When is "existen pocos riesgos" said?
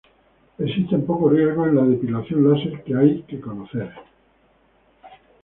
0.57-1.67